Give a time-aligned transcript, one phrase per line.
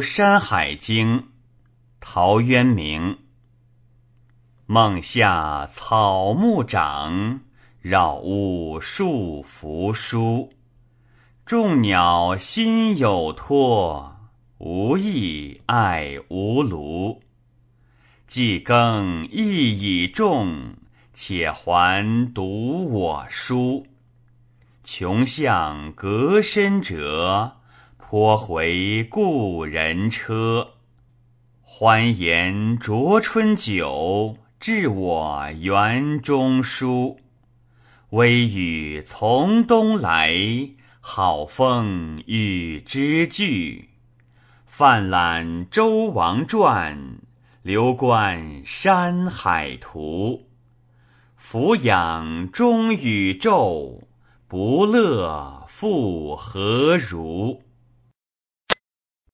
[0.02, 1.18] 《山海经》，
[2.00, 3.18] 陶渊明。
[4.66, 7.40] 梦下草木长，
[7.80, 10.52] 绕屋树扶疏。
[11.44, 14.16] 众鸟心有托，
[14.58, 17.20] 无益爱无庐。
[18.26, 20.74] 既耕亦已种，
[21.12, 23.86] 且还读我书。
[24.82, 27.56] 穷巷隔深辙，
[28.12, 30.72] 颇回故人车。
[31.62, 37.18] 欢颜酌春酒，致我园中书。
[38.10, 40.30] 微雨从东来，
[41.00, 43.88] 好风与之俱。
[44.66, 46.98] 泛览《周王传》，
[47.62, 50.44] 流观《山海图》。
[51.34, 54.02] 俯仰终宇宙，
[54.46, 57.62] 不乐复何如？